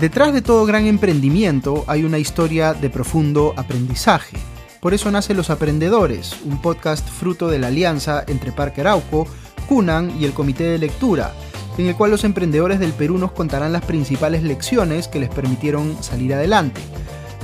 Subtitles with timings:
[0.00, 4.38] Detrás de todo gran emprendimiento hay una historia de profundo aprendizaje.
[4.80, 9.26] Por eso nace Los Aprendedores, un podcast fruto de la alianza entre Parque Arauco,
[9.68, 11.34] Cunan y el Comité de Lectura,
[11.76, 16.02] en el cual los emprendedores del Perú nos contarán las principales lecciones que les permitieron
[16.02, 16.80] salir adelante.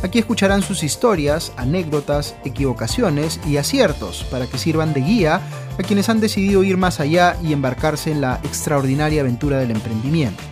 [0.03, 5.43] Aquí escucharán sus historias, anécdotas, equivocaciones y aciertos para que sirvan de guía
[5.79, 10.43] a quienes han decidido ir más allá y embarcarse en la extraordinaria aventura del emprendimiento.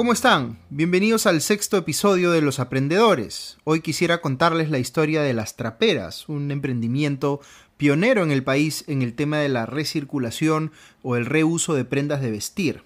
[0.00, 0.56] ¿Cómo están?
[0.70, 3.58] Bienvenidos al sexto episodio de Los Aprendedores.
[3.64, 7.42] Hoy quisiera contarles la historia de las traperas, un emprendimiento
[7.76, 10.72] pionero en el país en el tema de la recirculación
[11.02, 12.82] o el reuso de prendas de vestir.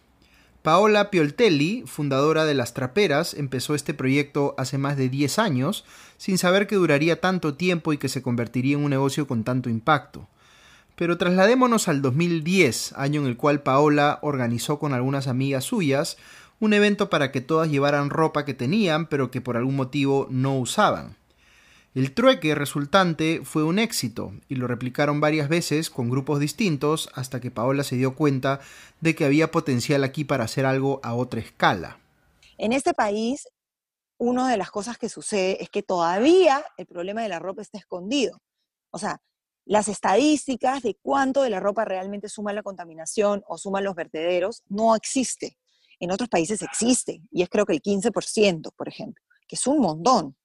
[0.63, 5.85] Paola Pioltelli, fundadora de Las Traperas, empezó este proyecto hace más de 10 años,
[6.17, 9.71] sin saber que duraría tanto tiempo y que se convertiría en un negocio con tanto
[9.71, 10.27] impacto.
[10.97, 16.17] Pero trasladémonos al 2010, año en el cual Paola organizó con algunas amigas suyas
[16.65, 20.59] un evento para que todas llevaran ropa que tenían pero que por algún motivo no
[20.59, 21.17] usaban.
[21.95, 27.41] El trueque resultante fue un éxito y lo replicaron varias veces con grupos distintos hasta
[27.41, 28.61] que Paola se dio cuenta
[29.01, 31.99] de que había potencial aquí para hacer algo a otra escala.
[32.59, 33.47] En este país,
[34.19, 37.79] una de las cosas que sucede es que todavía el problema de la ropa está
[37.79, 38.41] escondido.
[38.91, 39.21] O sea,
[39.65, 44.63] las estadísticas de cuánto de la ropa realmente suma la contaminación o suma los vertederos
[44.69, 45.57] no existe.
[46.05, 49.79] En otros países existe, y es creo que el 15%, por ejemplo, que es un
[49.79, 50.37] montón.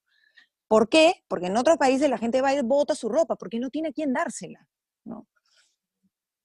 [0.70, 1.24] ¿Por qué?
[1.28, 3.92] Porque en otros países la gente va y bota su ropa, porque no tiene a
[3.92, 4.66] quién dársela.
[5.04, 5.28] ¿no?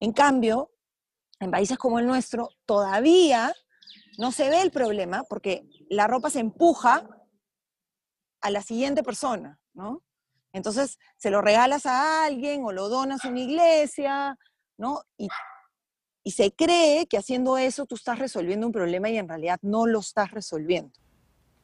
[0.01, 0.73] En cambio,
[1.39, 3.55] en países como el nuestro, todavía
[4.19, 7.09] no se ve el problema porque la ropa se empuja
[8.41, 10.03] a la siguiente persona, ¿no?
[10.53, 14.37] Entonces, se lo regalas a alguien o lo donas a una iglesia,
[14.77, 15.03] ¿no?
[15.17, 15.29] Y
[16.25, 19.87] y se cree que haciendo eso tú estás resolviendo un problema y en realidad no
[19.87, 20.91] lo estás resolviendo.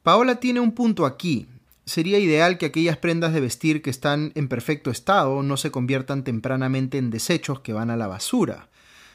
[0.03, 1.47] Paola tiene un punto aquí.
[1.83, 6.23] Sería ideal que aquellas prendas de vestir que están en perfecto estado no se conviertan
[6.23, 8.69] tempranamente en desechos que van a la basura.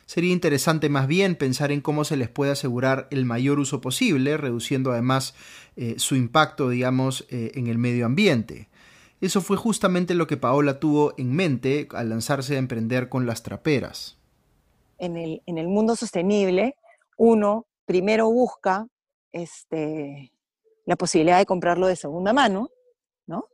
[0.04, 4.36] Sería interesante más bien pensar en cómo se les puede asegurar el mayor uso posible,
[4.36, 5.34] reduciendo además
[5.76, 8.68] eh, su impacto, digamos, eh, en el medio ambiente.
[9.20, 13.42] Eso fue justamente lo que Paola tuvo en mente al lanzarse a emprender con las
[13.42, 14.16] traperas
[14.98, 16.76] en el, mundo sostenible,
[17.16, 18.86] uno primero busca
[19.32, 20.32] este,
[20.84, 22.70] la posibilidad de comprarlo de segunda mano,
[23.26, 23.48] ¿no?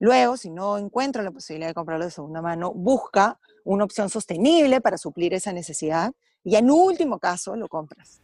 [0.00, 4.80] Luego, si no encuentra la posibilidad de comprarlo de segunda mano, busca una opción sostenible
[4.80, 6.12] para suplir esa necesidad
[6.44, 8.20] y en último caso lo compras.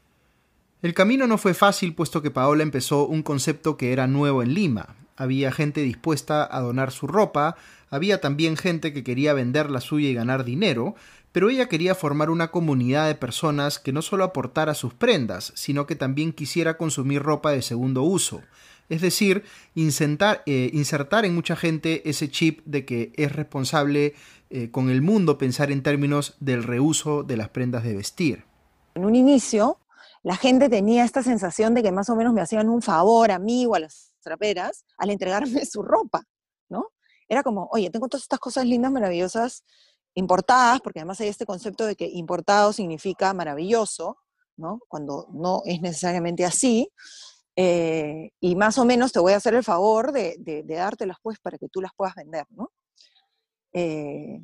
[0.82, 4.54] El camino no fue fácil puesto que Paola empezó un concepto que era nuevo en
[4.54, 4.96] Lima.
[5.16, 7.56] Había gente dispuesta a donar su ropa,
[7.91, 10.94] había también gente que quería vender la suya y ganar dinero,
[11.34, 15.86] pero ella quería formar una comunidad de personas que no solo aportara sus prendas, sino
[15.86, 18.42] que también quisiera consumir ropa de segundo uso.
[18.88, 19.44] Es decir,
[19.75, 24.14] insertar, eh, insertar en mucha gente ese chip de que es responsable
[24.50, 28.44] eh, con el mundo pensar en términos del reuso de las prendas de vestir.
[28.94, 29.78] En un inicio,
[30.22, 33.38] la gente tenía esta sensación de que más o menos me hacían un favor a
[33.38, 36.24] mí o a las traperas al entregarme su ropa,
[36.68, 36.88] ¿no?
[37.28, 39.64] Era como, oye, tengo todas estas cosas lindas, maravillosas,
[40.14, 44.18] importadas, porque además hay este concepto de que importado significa maravilloso,
[44.56, 44.80] ¿no?
[44.88, 46.88] Cuando no es necesariamente así.
[47.56, 51.38] Eh, y más o menos te voy a hacer el favor de, de, dártelas pues
[51.38, 52.72] para que tú las puedas vender, ¿no?
[53.72, 54.40] Eh,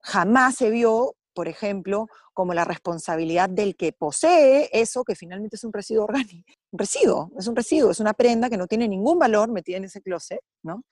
[0.00, 5.64] jamás se vio, por ejemplo, como la responsabilidad del que posee eso que finalmente es
[5.64, 6.52] un residuo orgánico.
[6.72, 9.84] Un residuo, es un residuo, es una prenda que no tiene ningún valor metida en
[9.84, 10.84] ese closet, ¿no?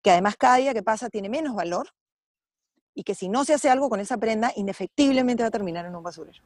[0.00, 1.88] Que además cada día que pasa tiene menos valor,
[2.94, 5.96] y que si no se hace algo con esa prenda, indefectiblemente va a terminar en
[5.96, 6.40] un basurero.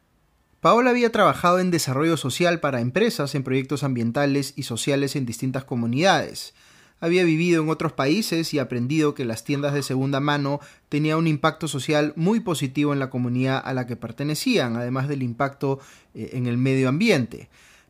[0.61, 5.65] Paola había trabajado en desarrollo social para empresas en proyectos ambientales y sociales en distintas
[5.65, 6.55] comunidades.
[7.01, 11.27] Había vivido en otros países y aprendido que las tiendas de segunda mano tenían un
[11.27, 15.79] impacto social muy positivo en la comunidad a la que pertenecían, además del impacto
[16.15, 17.49] eh, en el medio ambiente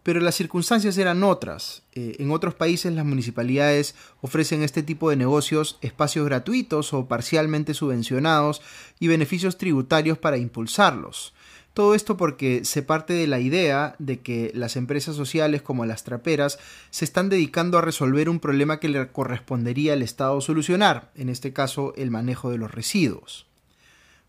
[0.08, 1.82] pero las circunstancias eran otras.
[1.92, 7.74] Eh, en otros países las municipalidades ofrecen este tipo de negocios espacios gratuitos o parcialmente
[7.74, 8.62] subvencionados
[9.00, 11.34] y beneficios tributarios para impulsarlos.
[11.78, 16.02] Todo esto porque se parte de la idea de que las empresas sociales como las
[16.02, 16.58] traperas
[16.90, 21.52] se están dedicando a resolver un problema que le correspondería al Estado solucionar, en este
[21.52, 23.46] caso el manejo de los residuos.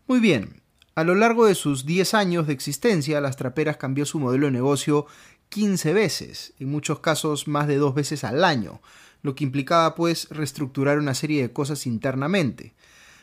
[0.06, 0.62] Muy bien,
[0.94, 4.52] a lo largo de sus 10 años de existencia, las traperas cambió su modelo de
[4.52, 5.06] negocio
[5.48, 8.80] 15 veces, en muchos casos más de dos veces al año,
[9.22, 12.74] lo que implicaba pues reestructurar una serie de cosas internamente.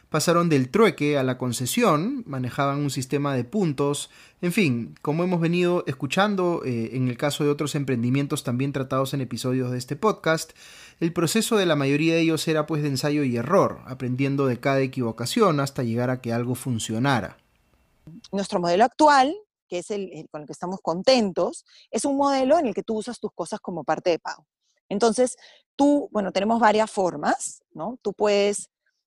[0.09, 4.09] Pasaron del trueque a la concesión, manejaban un sistema de puntos,
[4.41, 9.13] en fin, como hemos venido escuchando eh, en el caso de otros emprendimientos también tratados
[9.13, 10.51] en episodios de este podcast,
[10.99, 14.59] el proceso de la mayoría de ellos era pues de ensayo y error, aprendiendo de
[14.59, 17.37] cada equivocación hasta llegar a que algo funcionara.
[18.31, 19.35] Nuestro modelo actual,
[19.67, 22.95] que es el, con el que estamos contentos, es un modelo en el que tú
[22.95, 24.45] usas tus cosas como parte de pago.
[24.89, 25.35] Entonces,
[25.75, 27.99] tú, bueno, tenemos varias formas, ¿no?
[28.01, 28.69] Tú puedes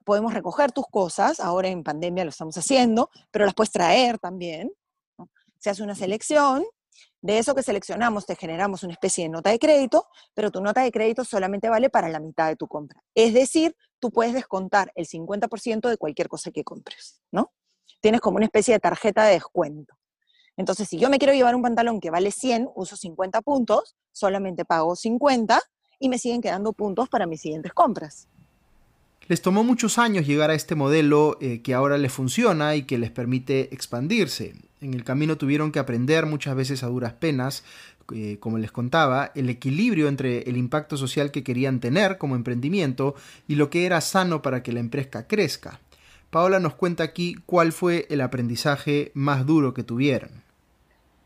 [0.07, 4.71] podemos recoger tus cosas, ahora en pandemia lo estamos haciendo, pero las puedes traer también.
[5.59, 6.63] Se hace una selección,
[7.21, 10.81] de eso que seleccionamos te generamos una especie de nota de crédito, pero tu nota
[10.81, 13.04] de crédito solamente vale para la mitad de tu compra.
[13.15, 17.51] Es decir, tú puedes descontar el 50% de cualquier cosa que compres, ¿no?
[18.00, 19.94] Tienes como una especie de tarjeta de descuento.
[20.56, 24.63] Entonces, si yo me quiero llevar un pantalón que vale 100, uso 50 puntos, solamente
[24.63, 25.59] pago 50
[26.00, 28.30] y me siguen quedando puntos para mis siguientes compras.
[29.28, 32.98] Les tomó muchos años llegar a este modelo eh, que ahora les funciona y que
[32.98, 34.56] les permite expandirse.
[34.80, 37.66] En el camino tuvieron que aprender muchas veces a duras penas,
[38.14, 43.16] eh, como les contaba, el equilibrio entre el impacto social que querían tener como emprendimiento
[43.50, 45.82] y lo que era sano para que la empresa crezca.
[46.30, 50.30] Paola nos cuenta aquí cuál fue el aprendizaje más duro que tuvieron.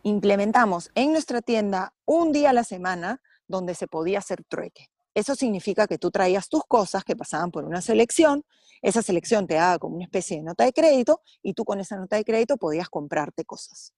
[0.01, 4.89] Implementamos en nuestra tienda un día a la semana donde se podía hacer trueque.
[5.13, 8.45] Eso significa que tú traías tus cosas que pasaban por una selección,
[8.81, 11.97] esa selección te daba como una especie de nota de crédito y tú con esa
[11.97, 13.93] nota de crédito podías comprarte cosas.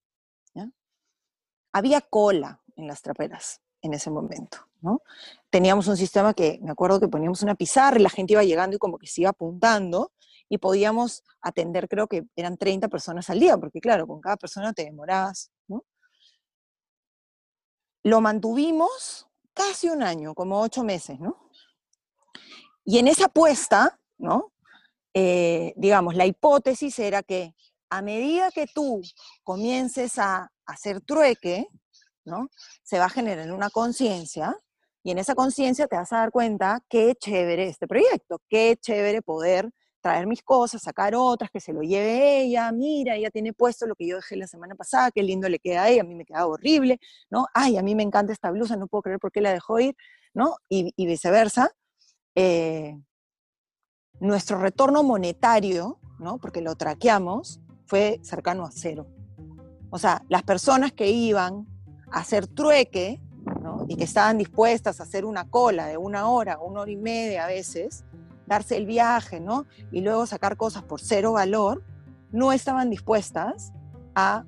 [1.75, 4.59] Había cola en las traperas en ese momento.
[4.81, 5.01] ¿no?
[5.49, 8.75] Teníamos un sistema que, me acuerdo que poníamos una pizarra y la gente iba llegando
[8.75, 10.11] y como que se iba apuntando
[10.49, 14.71] y podíamos atender, creo que eran 30 personas al día, porque claro, con cada persona
[14.73, 15.51] te demorabas.
[15.67, 15.83] ¿no?
[18.03, 21.49] Lo mantuvimos casi un año, como ocho meses, ¿no?
[22.85, 24.53] Y en esa apuesta, ¿no?
[25.13, 27.55] Eh, digamos, la hipótesis era que
[27.89, 29.01] a medida que tú
[29.43, 31.67] comiences a hacer trueque,
[32.25, 32.49] ¿no?
[32.83, 34.57] Se va a generar una conciencia
[35.03, 39.21] y en esa conciencia te vas a dar cuenta qué chévere este proyecto, qué chévere
[39.21, 39.69] poder
[40.03, 43.95] traer mis cosas, sacar otras, que se lo lleve ella, mira, ella tiene puesto lo
[43.95, 46.25] que yo dejé la semana pasada, qué lindo le queda a ella, a mí me
[46.25, 46.99] queda horrible,
[47.31, 47.47] ¿no?
[47.53, 49.95] Ay, a mí me encanta esta blusa, no puedo creer por qué la dejó ir,
[50.33, 50.57] ¿no?
[50.69, 51.71] Y, viceversa.
[52.35, 52.99] Eh,
[54.19, 56.37] nuestro retorno monetario, ¿no?
[56.37, 59.07] Porque lo traqueamos, fue cercano a cero.
[59.89, 61.65] O sea, las personas que iban
[62.11, 63.21] a hacer trueque,
[63.61, 63.85] ¿no?
[63.87, 67.45] Y que estaban dispuestas a hacer una cola de una hora, una hora y media
[67.45, 68.03] a veces,
[68.53, 69.65] darse el viaje, ¿no?
[69.91, 71.83] Y luego sacar cosas por cero valor,
[72.31, 73.73] no estaban dispuestas
[74.15, 74.45] a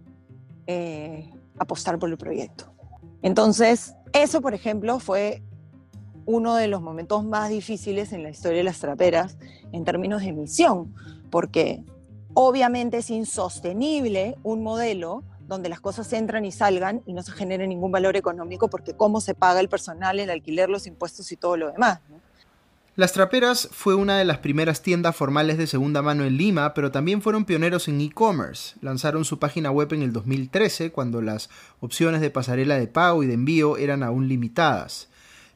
[0.68, 2.74] eh, apostar por el proyecto.
[3.22, 5.44] Entonces, eso, por ejemplo, fue
[6.26, 9.38] uno de los momentos más difíciles en la historia de las traperas
[9.72, 10.94] en términos de emisión,
[11.30, 11.84] porque
[12.34, 17.68] obviamente es insostenible un modelo donde las cosas entran y salgan y no se genere
[17.68, 21.56] ningún valor económico, porque cómo se paga el personal, el alquiler, los impuestos y todo
[21.58, 22.02] lo demás.
[22.98, 26.92] Las Traperas fue una de las primeras tiendas formales de segunda mano en Lima, pero
[26.92, 28.78] también fueron pioneros en e-commerce.
[28.80, 31.50] Lanzaron su página web en el 2013, cuando las
[31.82, 35.10] opciones de pasarela de pago y de envío eran aún limitadas.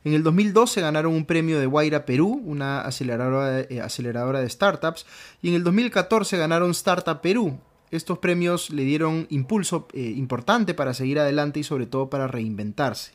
[0.03, 5.05] En el 2012 ganaron un premio de Guaira Perú, una aceleradora de, eh, startups,
[5.41, 7.57] y en el 2014 ganaron Startup Perú.
[7.89, 13.13] Estos premios le dieron impulso eh, importante para seguir adelante y sobre todo para reinventarse.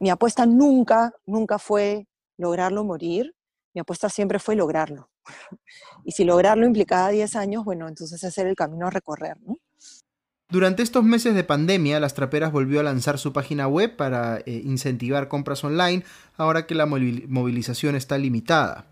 [0.00, 2.06] Mi apuesta nunca, nunca fue
[2.38, 3.34] lograrlo morir
[3.78, 5.08] mi apuesta siempre fue lograrlo.
[6.04, 9.36] y si lograrlo implicaba 10 años, bueno, entonces hacer el camino a recorrer,
[10.50, 14.62] Durante estos meses de pandemia, Las Traperas volvió a lanzar su página web para eh,
[14.64, 16.02] incentivar compras online,
[16.36, 18.86] ahora que la movilización está limitada.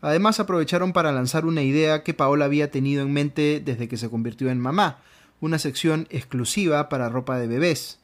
[0.00, 4.10] Además, aprovecharon para lanzar una idea que Paola había tenido en mente desde que se
[4.10, 4.98] convirtió en mamá,
[5.40, 8.00] una sección exclusiva para ropa de bebés.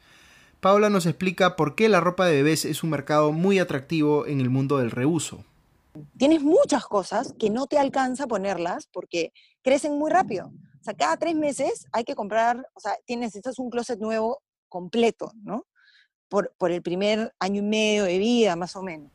[0.61, 4.39] Paola nos explica por qué la ropa de bebés es un mercado muy atractivo en
[4.39, 5.43] el mundo del reuso
[6.17, 10.51] tienes muchas cosas que no te alcanza ponerlas porque crecen muy rápido.
[10.79, 14.41] O sea, cada tres meses hay que comprar, o sea, tienes, necesitas un closet nuevo
[14.67, 15.65] completo, ¿no?
[16.27, 19.11] Por, por el primer año y medio de vida, más o menos.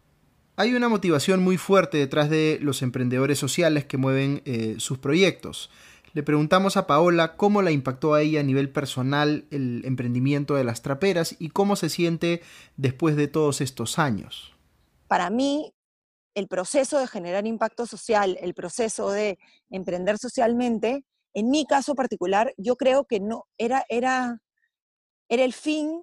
[0.57, 5.69] Hay una motivación muy fuerte detrás de los emprendedores sociales que mueven eh, sus proyectos.
[6.13, 10.63] Le preguntamos a Paola cómo la impactó a ella a nivel personal el emprendimiento de
[10.63, 12.41] las traperas y cómo se siente
[12.77, 14.55] después de todos estos años.
[15.09, 15.74] Para mí,
[16.35, 19.39] el proceso de generar impacto social, el proceso de
[19.71, 24.41] emprender socialmente, en mi caso particular, yo creo que no era, era,
[25.29, 26.03] era el fin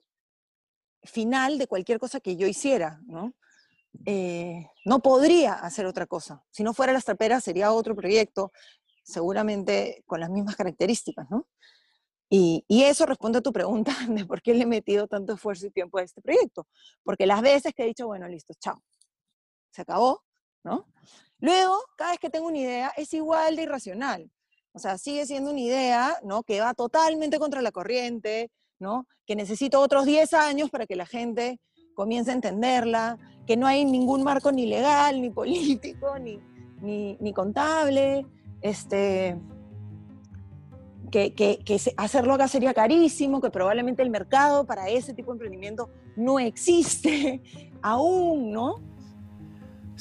[1.04, 3.34] final de cualquier cosa que yo hiciera, ¿no?
[4.06, 6.44] Eh, no podría hacer otra cosa.
[6.52, 8.52] Si no fuera las traperas, sería otro proyecto.
[9.04, 11.48] seguramente con las mismas características, ¿no?
[12.30, 15.68] Y, y, eso responde a tu pregunta de por qué le he metido tanto esfuerzo
[15.68, 16.68] y tiempo a este proyecto.
[17.04, 18.82] Porque las veces que he dicho, bueno, listo, chao,
[19.72, 20.24] se acabó,
[20.63, 20.86] ¿no?
[21.40, 24.30] Luego, cada vez que tengo una idea, es igual de irracional.
[24.74, 26.44] O sea, sigue siendo una idea, ¿no?
[26.44, 29.08] Que va totalmente contra la corriente, ¿no?
[29.25, 31.60] Que necesito otros 10 años para que la gente
[31.96, 36.40] comience a entenderla, que no hay ningún marco ni legal, ni político, ni,
[36.82, 38.25] ni, contable,
[38.62, 39.38] este,
[41.12, 45.36] que, que, que, hacerlo acá sería carísimo, que probablemente el mercado para ese tipo de
[45.36, 47.42] emprendimiento no existe
[47.82, 48.90] aún, ¿no?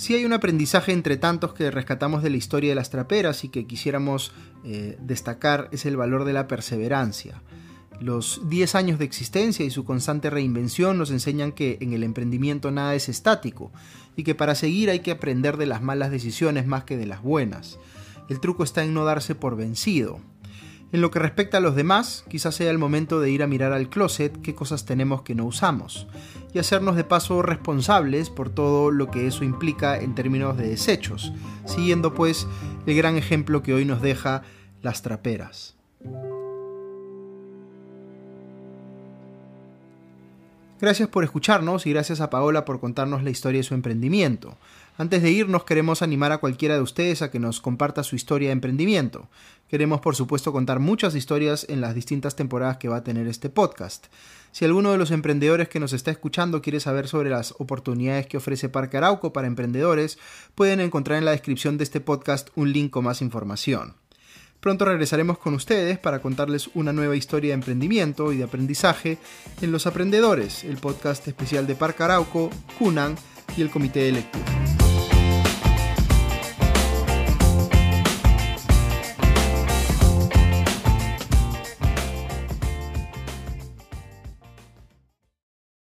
[0.00, 3.50] Sí hay un aprendizaje entre tantos que rescatamos de la historia de las traperas y
[3.50, 4.32] que quisiéramos
[4.64, 7.42] eh, destacar es el valor de la perseverancia.
[8.00, 12.70] Los 10 años de existencia y su constante reinvención nos enseñan que en el emprendimiento
[12.70, 13.72] nada es estático
[14.16, 17.20] y que para seguir hay que aprender de las malas decisiones más que de las
[17.20, 17.78] buenas.
[18.30, 20.18] El truco está en no darse por vencido,
[20.92, 23.72] en lo que respecta a los demás, quizás sea el momento de ir a mirar
[23.72, 26.06] al closet qué cosas tenemos que no usamos
[26.52, 31.32] y hacernos de paso responsables por todo lo que eso implica en términos de desechos,
[31.64, 32.46] siguiendo pues
[32.86, 34.42] el gran ejemplo que hoy nos deja
[34.82, 35.76] las traperas.
[40.80, 44.56] Gracias por escucharnos y gracias a Paola por contarnos la historia de su emprendimiento.
[44.96, 48.48] Antes de irnos queremos animar a cualquiera de ustedes a que nos comparta su historia
[48.48, 49.28] de emprendimiento.
[49.68, 53.50] Queremos por supuesto contar muchas historias en las distintas temporadas que va a tener este
[53.50, 54.06] podcast.
[54.52, 58.38] Si alguno de los emprendedores que nos está escuchando quiere saber sobre las oportunidades que
[58.38, 60.18] ofrece Parque Arauco para emprendedores,
[60.54, 63.99] pueden encontrar en la descripción de este podcast un link con más información.
[64.60, 69.18] Pronto regresaremos con ustedes para contarles una nueva historia de emprendimiento y de aprendizaje
[69.62, 73.16] en Los Aprendedores, el podcast especial de Parque Arauco, Cunan
[73.56, 74.79] y el Comité de Lectura.